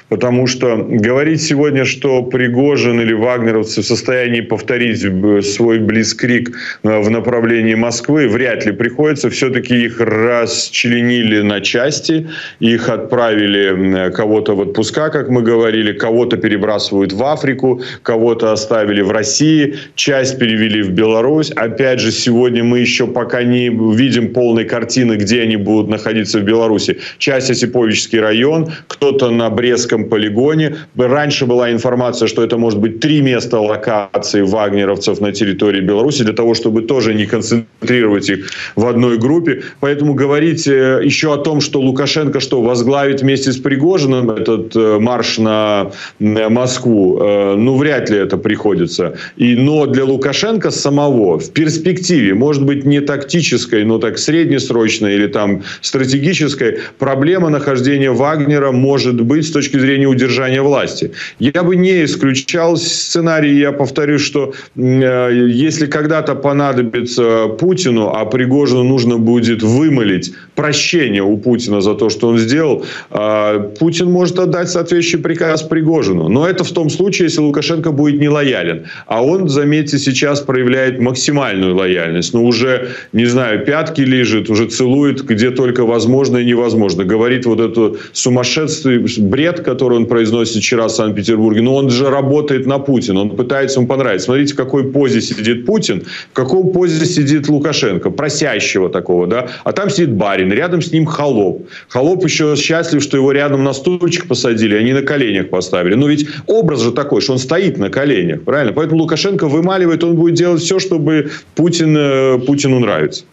Потому 0.09 0.47
что 0.47 0.77
говорить 0.77 1.43
сегодня, 1.43 1.85
что 1.85 2.23
Пригожин 2.23 3.01
или 3.01 3.13
вагнеровцы 3.13 3.83
в 3.83 3.85
состоянии 3.85 4.43
повторить 4.43 5.01
свой 5.45 5.79
близкрик 5.81 6.57
э, 6.85 7.01
в 7.01 7.11
направлении 7.11 7.75
Москвы, 7.75 8.29
вряд 8.29 8.65
ли 8.65 8.73
приходится. 8.73 9.29
Все-таки 9.29 9.87
их 9.87 10.01
расчленили 10.01 11.41
на 11.41 11.61
части, 11.61 12.29
их 12.61 12.89
отправили 12.89 14.13
кого-то 14.13 14.55
в 14.55 14.61
отпуска, 14.61 15.11
как 15.11 15.31
мы 15.31 15.43
говорили, 15.43 15.93
кого-то 15.93 16.37
перебрасывают 16.37 17.13
в 17.13 17.23
Африку, 17.25 17.83
кого-то 18.03 18.53
оставили 18.53 19.03
в 19.03 19.11
России, 19.11 19.75
часть 19.97 20.39
перевели 20.39 20.76
перевели 20.77 20.83
в 20.83 20.91
Беларусь. 20.91 21.51
Опять 21.51 22.01
же, 22.01 22.13
сегодня 22.13 22.65
мы 22.65 22.81
еще 22.81 23.07
пока 23.07 23.43
не 23.43 23.69
видим 23.69 24.33
полной 24.33 24.65
картины, 24.65 25.17
где 25.17 25.43
они 25.43 25.57
будут 25.57 25.89
находиться 25.89 26.39
в 26.39 26.43
Беларуси. 26.43 26.99
Часть 27.19 27.51
Осиповический 27.51 28.21
район, 28.21 28.73
кто-то 28.89 29.31
на 29.31 29.51
Брестском 29.51 30.09
полигоне. 30.09 30.77
Раньше 30.97 31.47
была 31.47 31.71
информация, 31.73 32.29
что 32.29 32.43
это 32.43 32.59
может 32.59 32.81
быть 32.81 33.01
три 33.01 33.23
места 33.23 33.61
локации 33.61 34.43
вагнеровцев 34.43 35.21
на 35.21 35.33
территории 35.33 35.81
Беларуси, 35.81 36.25
для 36.25 36.33
того, 36.33 36.55
чтобы 36.55 36.83
тоже 36.83 37.15
не 37.15 37.27
концентрировать 37.27 38.31
их 38.31 38.51
в 38.77 38.87
одной 38.87 39.19
группе. 39.19 39.63
Поэтому 39.81 40.15
говорить 40.15 40.67
э, 40.67 41.01
еще 41.05 41.33
о 41.33 41.37
том, 41.37 41.61
что 41.61 41.81
Лукашенко 41.81 42.41
что 42.41 42.63
возглавит 42.63 43.23
вместе 43.23 43.53
с 43.53 43.57
Пригожиным 43.57 44.31
этот 44.31 44.77
э, 44.77 44.99
марш 44.99 45.39
на 45.39 45.91
Москву, 46.21 47.19
э, 47.21 47.55
ну, 47.57 47.77
вряд 47.77 48.11
ли 48.11 48.19
это 48.19 48.37
приходится. 48.37 49.15
И, 49.37 49.57
но 49.57 49.87
для 49.87 50.05
Лукашенко 50.05 50.66
Лукашенко 50.67 50.71
самого 50.71 51.39
в 51.39 51.53
перспективе, 51.53 52.35
может 52.35 52.65
быть, 52.65 52.85
не 52.85 53.01
тактической, 53.01 53.85
но 53.85 53.99
так 53.99 54.19
среднесрочной 54.19 55.15
или 55.15 55.27
там 55.27 55.63
стратегической, 55.81 56.79
проблема 56.99 57.51
нахождения 57.51 58.11
Вагнера 58.11 58.73
может 58.73 59.21
быть 59.21 59.45
с 59.45 59.51
точки 59.51 59.79
зрения 59.79 60.07
удержания 60.07 60.63
власти. 60.63 61.11
Я 61.39 61.63
бы 61.63 61.77
не 61.77 62.05
исключал 62.05 62.77
сценарий, 62.77 63.59
я 63.59 63.73
повторю, 63.73 64.19
что 64.19 64.53
э, 64.77 65.49
если 65.49 65.87
когда-то 65.87 66.35
понадобится 66.35 67.49
Путину, 67.59 68.09
а 68.09 68.25
Пригожину 68.25 68.85
нужно 68.85 69.19
будет 69.19 69.63
вымолить 69.63 70.33
прощение 70.55 71.23
у 71.23 71.37
Путина 71.37 71.81
за 71.81 71.95
то, 71.95 72.11
что 72.11 72.29
он 72.29 72.39
сделал, 72.39 72.85
э, 73.11 73.71
Путин 73.79 74.11
может 74.11 74.39
отдать 74.39 74.69
соответствующий 74.69 75.19
приказ 75.19 75.63
Пригожину. 75.63 76.29
Но 76.29 76.47
это 76.47 76.65
в 76.65 76.71
том 76.71 76.91
случае, 76.91 77.27
если 77.29 77.43
Лукашенко 77.43 77.93
будет 77.93 78.21
не 78.21 78.29
лоялен. 78.29 78.85
А 79.07 79.23
он, 79.23 79.49
заметьте, 79.49 79.99
сейчас 79.99 80.41
проявляет 80.57 81.01
максимальную 81.01 81.77
лояльность. 81.77 82.33
Но 82.33 82.43
уже, 82.43 82.89
не 83.13 83.27
знаю, 83.27 83.67
пятки 83.67 84.01
лежит, 84.01 84.49
уже 84.49 84.67
целует 84.67 85.23
где 85.23 85.51
только 85.51 85.85
возможно 85.85 86.39
и 86.39 86.47
невозможно. 86.47 87.05
Говорит 87.05 87.45
вот 87.45 87.61
эту 87.61 87.99
сумасшедший 88.13 89.01
бред, 89.19 89.61
который 89.61 89.99
он 89.99 90.07
произносит 90.07 90.63
вчера 90.63 90.87
в 90.87 90.93
Санкт-Петербурге. 90.93 91.61
Но 91.61 91.75
он 91.75 91.91
же 91.91 92.09
работает 92.09 92.65
на 92.65 92.79
Путина. 92.79 93.21
Он 93.21 93.37
пытается 93.37 93.81
ему 93.81 93.87
понравиться. 93.87 94.25
Смотрите, 94.25 94.55
в 94.55 94.57
какой 94.57 94.91
позе 94.91 95.21
сидит 95.21 95.67
Путин, 95.67 96.05
в 96.31 96.33
какой 96.33 96.73
позе 96.73 97.05
сидит 97.05 97.51
Лукашенко. 97.51 98.09
Просящего 98.09 98.89
такого, 98.89 99.27
да. 99.27 99.49
А 99.65 99.73
там 99.73 99.91
сидит 99.91 100.13
барин, 100.13 100.51
рядом 100.53 100.81
с 100.81 100.91
ним 100.91 101.05
холоп. 101.05 101.67
Холоп 101.89 102.25
еще 102.25 102.57
счастлив, 102.57 103.03
что 103.03 103.19
его 103.19 103.31
рядом 103.33 103.63
на 103.63 103.75
стульчик 103.75 104.27
посадили, 104.27 104.75
а 104.75 104.83
не 104.83 104.95
на 104.95 105.03
коленях 105.03 105.51
поставили. 105.51 105.97
Но 105.97 106.09
ведь 106.09 106.27
образ 106.47 106.81
же 106.81 106.93
такой, 106.93 107.21
что 107.21 107.35
он 107.35 107.39
стоит 107.39 107.77
на 107.77 107.91
коленях, 107.91 108.41
правильно? 108.43 108.73
Поэтому 108.73 109.03
Лукашенко 109.03 109.49
вымаливает, 109.49 110.03
он 110.03 110.17
будет 110.17 110.35
делать 110.35 110.46
все, 110.55 110.79
чтобы 110.79 111.31
Путин, 111.55 111.97
э, 111.97 112.39
Путину 112.47 112.81
нравится. 112.81 113.25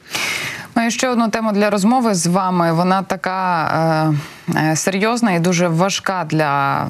Маю 0.75 0.91
ще 0.91 1.09
одну 1.09 1.29
тему 1.29 1.51
для 1.51 1.69
розмови 1.69 2.13
з 2.13 2.27
вами. 2.27 2.73
Вона 2.73 3.01
така 3.01 4.15
е, 4.55 4.59
е 4.71 4.75
серйозна 4.75 5.31
і 5.31 5.39
дуже 5.39 5.67
важка 5.67 6.25
для 6.29 6.87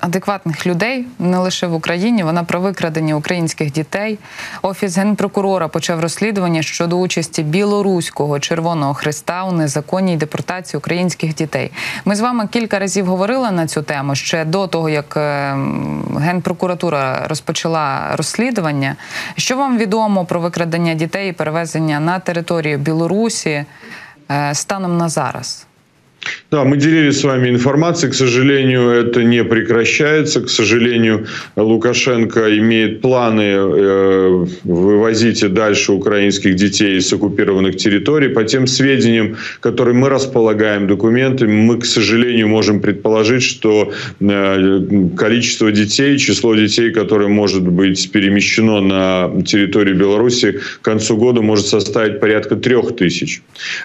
адекватних 0.00 0.66
людей 0.66 1.06
не 1.18 1.38
лише 1.38 1.66
в 1.66 1.74
Україні. 1.74 2.22
Вона 2.22 2.44
про 2.44 2.60
викрадення 2.60 3.14
українських 3.14 3.72
дітей. 3.72 4.18
Офіс 4.62 4.96
генпрокурора 4.96 5.68
почав 5.68 6.00
розслідування 6.00 6.62
щодо 6.62 6.96
участі 6.96 7.42
білоруського 7.42 8.40
Червоного 8.40 8.94
Христа 8.94 9.44
у 9.44 9.52
незаконній 9.52 10.16
депортації 10.16 10.78
українських 10.78 11.34
дітей. 11.34 11.70
Ми 12.04 12.16
з 12.16 12.20
вами 12.20 12.48
кілька 12.52 12.78
разів 12.78 13.06
говорили 13.06 13.50
на 13.50 13.66
цю 13.66 13.82
тему 13.82 14.14
ще 14.14 14.44
до 14.44 14.66
того, 14.66 14.88
як 14.88 15.16
е, 15.16 15.56
генпрокуратура 16.18 17.26
розпочала 17.28 18.16
розслідування. 18.16 18.96
Що 19.36 19.56
вам 19.56 19.78
відомо 19.78 20.24
про 20.24 20.40
викрадення 20.40 20.94
дітей 20.94 21.30
і 21.30 21.32
перевезення 21.32 22.00
на 22.00 22.18
територію 22.18 22.78
Білорусі 22.78 23.64
е, 24.30 24.54
станом 24.54 24.96
на 24.96 25.08
зараз? 25.08 25.66
Да, 26.50 26.64
мы 26.64 26.76
делились 26.76 27.20
с 27.20 27.24
вами 27.24 27.48
информацией. 27.48 28.10
К 28.10 28.14
сожалению, 28.14 28.90
это 28.90 29.22
не 29.22 29.44
прекращается. 29.44 30.40
К 30.40 30.48
сожалению, 30.48 31.26
Лукашенко 31.56 32.58
имеет 32.58 33.00
планы 33.00 33.42
э, 33.42 34.46
вывозить 34.64 35.44
и 35.44 35.48
дальше 35.48 35.92
украинских 35.92 36.56
детей 36.56 36.98
из 36.98 37.12
оккупированных 37.12 37.76
территорий. 37.76 38.28
По 38.28 38.42
тем 38.42 38.66
сведениям, 38.66 39.36
которые 39.60 39.94
мы 39.94 40.08
располагаем 40.08 40.88
документами, 40.88 41.52
мы, 41.52 41.78
к 41.78 41.84
сожалению, 41.84 42.48
можем 42.48 42.80
предположить, 42.80 43.44
что 43.44 43.92
э, 44.20 44.80
количество 45.16 45.70
детей, 45.70 46.18
число 46.18 46.56
детей, 46.56 46.90
которое 46.90 47.28
может 47.28 47.62
быть 47.62 48.10
перемещено 48.10 48.80
на 48.80 49.42
территорию 49.44 49.96
Беларуси 49.96 50.58
к 50.80 50.84
концу 50.84 51.16
года 51.16 51.42
может 51.42 51.66
составить 51.66 52.18
порядка 52.18 52.56
трех 52.56 52.96
тысяч. 52.96 53.42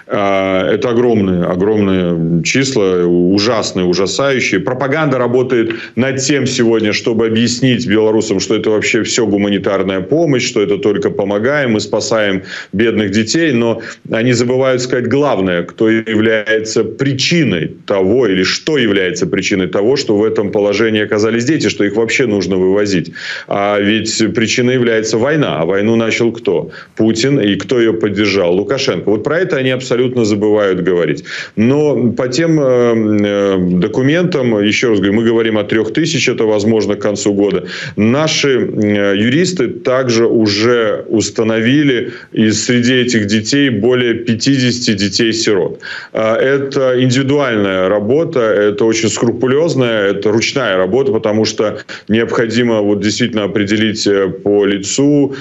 Э, 0.07 0.71
это 0.73 0.89
огромное, 0.89 1.45
огромное 1.45 2.24
числа 2.43 3.05
ужасные, 3.05 3.85
ужасающие. 3.85 4.59
Пропаганда 4.59 5.17
работает 5.17 5.75
над 5.95 6.17
тем 6.17 6.45
сегодня, 6.47 6.93
чтобы 6.93 7.27
объяснить 7.27 7.87
белорусам, 7.87 8.39
что 8.39 8.55
это 8.55 8.69
вообще 8.69 9.03
все 9.03 9.25
гуманитарная 9.25 10.01
помощь, 10.01 10.47
что 10.47 10.61
это 10.61 10.77
только 10.77 11.09
помогаем, 11.09 11.71
мы 11.71 11.79
спасаем 11.79 12.43
бедных 12.73 13.11
детей, 13.11 13.51
но 13.51 13.81
они 14.11 14.33
забывают 14.33 14.81
сказать 14.81 15.07
главное, 15.07 15.63
кто 15.63 15.89
является 15.89 16.83
причиной 16.83 17.75
того 17.85 18.27
или 18.27 18.43
что 18.43 18.77
является 18.77 19.27
причиной 19.27 19.67
того, 19.67 19.95
что 19.95 20.17
в 20.17 20.23
этом 20.23 20.51
положении 20.51 21.03
оказались 21.03 21.45
дети, 21.45 21.69
что 21.69 21.83
их 21.83 21.95
вообще 21.95 22.27
нужно 22.27 22.57
вывозить. 22.57 23.11
А 23.47 23.79
ведь 23.79 24.17
причиной 24.33 24.75
является 24.75 25.17
война. 25.17 25.59
А 25.61 25.65
войну 25.65 25.95
начал 25.95 26.31
кто? 26.31 26.71
Путин. 26.95 27.39
И 27.39 27.55
кто 27.55 27.79
ее 27.79 27.93
поддержал? 27.93 28.53
Лукашенко. 28.55 29.09
Вот 29.09 29.23
про 29.23 29.39
это 29.39 29.57
они 29.57 29.71
абсолютно 29.71 30.25
забывают 30.25 30.81
говорить. 30.81 31.23
Но 31.55 32.11
по 32.15 32.27
тем 32.27 32.59
э, 32.59 32.63
э, 32.63 33.57
документам, 33.57 34.59
еще 34.61 34.89
раз 34.89 34.99
говорю, 34.99 35.13
мы 35.13 35.23
говорим 35.23 35.57
о 35.57 35.63
трех 35.63 35.93
тысяч, 35.93 36.29
это 36.29 36.45
возможно 36.45 36.95
к 36.95 36.99
концу 36.99 37.33
года. 37.33 37.65
Наши 37.95 38.49
э, 38.49 39.15
юристы 39.17 39.67
также 39.67 40.25
уже 40.25 41.05
установили 41.07 42.11
из 42.31 42.65
среди 42.65 42.93
этих 42.93 43.27
детей 43.27 43.69
более 43.69 44.13
50 44.13 44.95
детей-сирот. 44.95 45.79
А 46.13 46.35
это 46.35 47.01
индивидуальная 47.01 47.89
работа, 47.89 48.39
это 48.39 48.85
очень 48.85 49.09
скрупулезная, 49.09 50.11
это 50.11 50.31
ручная 50.31 50.77
работа, 50.77 51.11
потому 51.11 51.45
что 51.45 51.79
необходимо 52.07 52.81
вот 52.81 53.01
действительно 53.01 53.43
определить 53.43 54.07
по 54.43 54.65
лицу, 54.65 55.35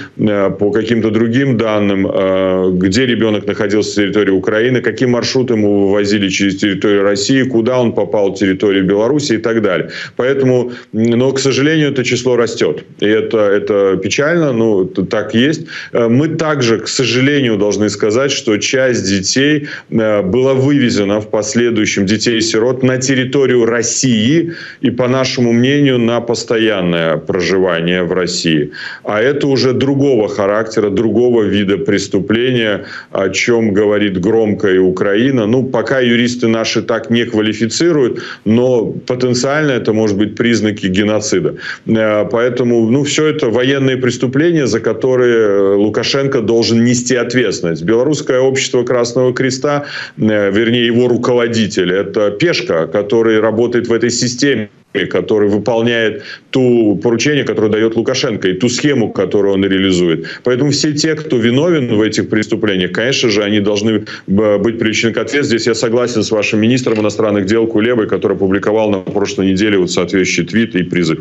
по 0.58 0.70
каким-то 0.70 1.10
другим 1.10 1.56
данным, 1.56 2.78
где 2.78 3.06
ребенок 3.06 3.46
находился 3.46 3.90
с 3.90 3.94
территории 3.94 4.30
Украины, 4.30 4.80
каким 4.80 5.10
маршрутом 5.10 5.60
его 5.60 5.86
вывозили 5.86 6.28
через 6.28 6.56
территорию 6.64 7.02
России, 7.02 7.42
куда 7.42 7.80
он 7.80 7.92
попал 7.92 8.30
в 8.30 8.38
территорию 8.38 8.84
Беларуси 8.84 9.34
и 9.34 9.38
так 9.38 9.62
далее. 9.62 9.90
Поэтому, 10.16 10.72
но, 10.92 11.32
к 11.32 11.38
сожалению, 11.38 11.92
это 11.92 12.04
число 12.04 12.36
растет. 12.36 12.84
И 13.00 13.06
это, 13.06 13.38
это 13.38 13.96
печально, 13.96 14.52
ну, 14.52 14.84
так 14.86 15.34
есть. 15.34 15.66
Э, 15.92 16.08
мы 16.08 16.28
также, 16.28 16.78
к 16.78 16.88
сожалению, 16.88 17.56
должны 17.56 17.88
сказать, 17.90 18.32
что 18.32 18.56
часть 18.58 19.08
детей 19.08 19.66
э, 19.90 20.22
была 20.22 20.54
вывезена 20.54 21.20
в 21.20 21.28
последующем, 21.30 22.06
детей-сирот, 22.06 22.82
на 22.82 22.96
территорию 22.98 23.66
России 23.66 24.52
и, 24.84 24.90
по 24.90 25.08
нашему 25.08 25.52
мнению, 25.52 25.98
на 25.98 26.20
постоянное 26.20 27.16
проживание 27.16 28.02
в 28.02 28.12
России. 28.12 28.70
А 29.04 29.20
это 29.20 29.46
уже 29.46 29.72
другого 29.72 30.28
характера, 30.28 30.90
другого 30.90 31.42
вида 31.42 31.76
преступления, 31.78 32.84
о 33.12 33.28
чем 33.28 33.74
говорит 33.74 34.20
громко 34.20 34.68
и 34.68 34.78
Украина. 34.78 35.46
Ну, 35.46 35.64
пока 35.64 36.00
юристы 36.00 36.48
наши 36.54 36.82
так 36.82 37.10
не 37.10 37.24
квалифицируют, 37.24 38.22
но 38.44 38.86
потенциально 39.06 39.72
это 39.72 39.92
может 39.92 40.16
быть 40.16 40.36
признаки 40.36 40.86
геноцида. 40.86 41.56
Э, 41.86 42.24
поэтому, 42.30 42.90
ну, 42.90 43.02
все 43.02 43.26
это 43.26 43.50
военные 43.50 43.96
преступления, 43.96 44.66
за 44.66 44.80
которые 44.80 45.74
Лукашенко 45.76 46.40
должен 46.40 46.84
нести 46.84 47.16
ответственность. 47.16 47.82
Белорусское 47.82 48.40
общество 48.40 48.84
Красного 48.84 49.32
Креста, 49.32 49.84
э, 50.16 50.50
вернее, 50.50 50.86
его 50.86 51.08
руководитель, 51.08 51.90
это 51.90 52.30
пешка, 52.30 52.86
который 52.86 53.40
работает 53.40 53.88
в 53.88 53.92
этой 53.92 54.10
системе 54.10 54.68
который 55.02 55.48
выполняет 55.48 56.22
ту 56.50 56.96
поручение, 57.02 57.44
которое 57.44 57.68
дает 57.68 57.96
Лукашенко, 57.96 58.48
и 58.48 58.54
ту 58.54 58.68
схему, 58.68 59.10
которую 59.10 59.54
он 59.54 59.64
реализует. 59.64 60.26
Поэтому 60.44 60.70
все 60.70 60.92
те, 60.92 61.14
кто 61.14 61.36
виновен 61.36 61.96
в 61.96 62.00
этих 62.00 62.30
преступлениях, 62.30 62.92
конечно 62.92 63.28
же, 63.28 63.42
они 63.42 63.60
должны 63.60 64.04
быть 64.26 64.78
привлечены 64.78 65.12
к 65.12 65.18
ответственности. 65.18 65.54
Здесь 65.54 65.66
я 65.66 65.74
согласен 65.74 66.22
с 66.22 66.30
вашим 66.30 66.60
министром 66.60 67.00
иностранных 67.00 67.46
дел 67.46 67.66
Кулебой, 67.66 68.08
который 68.08 68.36
опубликовал 68.36 68.90
на 68.90 69.00
прошлой 69.00 69.50
неделе 69.50 69.78
вот 69.78 69.90
соответствующий 69.90 70.44
твит 70.44 70.76
и 70.76 70.84
призыв. 70.84 71.18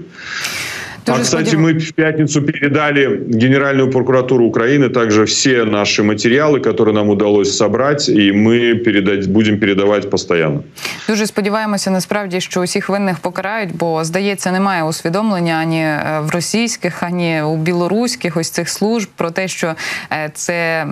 Дуже 1.07 1.21
а, 1.21 1.23
кстати, 1.23 1.57
мы 1.57 1.73
в 1.73 1.93
пятницу 1.93 2.43
передали 2.43 3.21
Генеральную 3.29 3.91
прокуратуру 3.91 4.47
Украины 4.47 4.89
также 4.89 5.25
все 5.25 5.65
наши 5.65 6.03
материалы, 6.03 6.61
которые 6.61 6.93
нам 6.93 7.09
удалось 7.09 7.57
собрать, 7.57 8.09
и 8.09 8.33
мы 8.33 8.75
передать, 8.75 9.27
будем 9.27 9.59
передавати 9.59 10.09
постійно. 10.09 10.63
Дуже 11.09 11.27
сподіваємося, 11.27 11.91
насправді, 11.91 12.41
що 12.41 12.61
усіх 12.61 12.89
винних 12.89 13.19
покарають, 13.19 13.77
бо 13.77 14.05
здається, 14.05 14.53
немає 14.53 14.85
усвідомлення 14.85 15.55
ані 15.55 15.81
е, 15.81 16.21
в 16.21 16.31
російських, 16.31 17.03
ані 17.03 17.43
у 17.43 17.57
білоруських 17.57 18.37
ось 18.37 18.51
цих 18.51 18.69
служб 18.69 19.09
про 19.17 19.31
те, 19.31 19.49
що 19.49 19.75
е, 20.13 20.31
це 20.35 20.85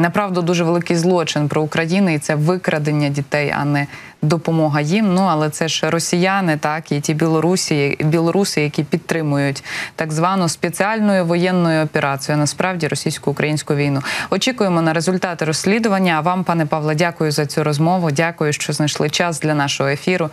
направду 0.00 0.42
дуже 0.42 0.64
великий 0.64 0.96
злочин 0.96 1.48
про 1.48 1.62
Україну, 1.62 2.14
і 2.14 2.18
це 2.18 2.34
викрадення 2.34 3.08
дітей, 3.08 3.54
а 3.60 3.64
не 3.64 3.86
допомога 4.24 4.80
їм. 4.80 5.14
Ну 5.14 5.20
але 5.30 5.50
це 5.50 5.68
ж 5.68 5.90
росіяни, 5.90 6.56
так 6.56 6.92
і 6.92 7.00
ті 7.00 7.14
білорусі, 7.14 7.96
білоруси, 8.00 8.60
які 8.60 8.84
підтримують 8.84 9.47
так 9.95 10.11
звану 10.11 10.49
спеціальною 10.49 11.25
воєнною 11.25 11.83
операцію, 11.83 12.37
насправді 12.37 12.87
російсько-українську 12.87 13.75
війну. 13.75 14.01
Очікуємо 14.29 14.81
на 14.81 14.93
результати 14.93 15.45
розслідування. 15.45 16.15
А 16.17 16.21
вам, 16.21 16.43
пане 16.43 16.65
Павле, 16.65 16.95
дякую 16.95 17.31
за 17.31 17.45
цю 17.45 17.63
розмову. 17.63 18.11
Дякую, 18.11 18.53
що 18.53 18.73
знайшли 18.73 19.09
час 19.09 19.39
для 19.39 19.55
нашого 19.55 19.89
ефіру. 19.89 20.29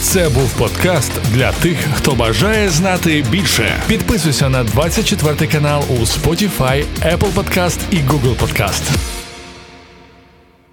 Це 0.00 0.28
був 0.28 0.50
подкаст 0.50 1.12
для 1.32 1.52
тих, 1.52 1.78
хто 1.94 2.14
бажає 2.14 2.68
знати 2.68 3.24
більше. 3.30 3.72
Підписуйся 3.86 4.48
на 4.48 4.64
24 4.64 5.46
канал 5.46 5.84
у 5.88 5.94
Spotify, 5.94 6.84
Apple 7.02 7.34
Podcast 7.34 7.78
і 7.90 7.96
Google 7.96 8.36
Podcast. 8.36 9.23